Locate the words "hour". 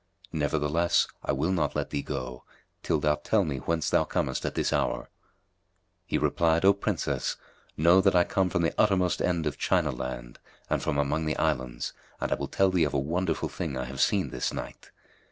4.73-5.11